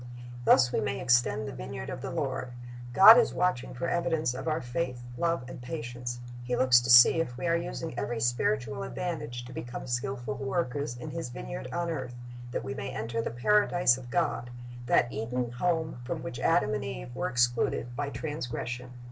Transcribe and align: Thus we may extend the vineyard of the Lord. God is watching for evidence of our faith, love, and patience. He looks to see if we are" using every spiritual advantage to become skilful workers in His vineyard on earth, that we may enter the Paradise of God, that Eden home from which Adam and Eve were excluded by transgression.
Thus 0.45 0.71
we 0.71 0.79
may 0.81 0.99
extend 0.99 1.47
the 1.47 1.51
vineyard 1.53 1.91
of 1.91 2.01
the 2.01 2.09
Lord. 2.09 2.53
God 2.91 3.19
is 3.19 3.35
watching 3.35 3.75
for 3.75 3.87
evidence 3.87 4.33
of 4.33 4.47
our 4.47 4.59
faith, 4.59 5.03
love, 5.15 5.45
and 5.47 5.61
patience. 5.61 6.19
He 6.43 6.55
looks 6.55 6.81
to 6.81 6.89
see 6.89 7.19
if 7.21 7.37
we 7.37 7.45
are" 7.45 7.55
using 7.55 7.93
every 7.99 8.19
spiritual 8.19 8.81
advantage 8.81 9.45
to 9.45 9.53
become 9.53 9.85
skilful 9.85 10.33
workers 10.39 10.97
in 10.97 11.11
His 11.11 11.29
vineyard 11.29 11.67
on 11.71 11.91
earth, 11.91 12.15
that 12.49 12.63
we 12.63 12.73
may 12.73 12.89
enter 12.89 13.21
the 13.21 13.29
Paradise 13.29 13.95
of 13.95 14.09
God, 14.09 14.49
that 14.87 15.13
Eden 15.13 15.51
home 15.51 15.99
from 16.03 16.23
which 16.23 16.39
Adam 16.39 16.73
and 16.73 16.83
Eve 16.83 17.15
were 17.15 17.29
excluded 17.29 17.95
by 17.95 18.09
transgression. 18.09 18.93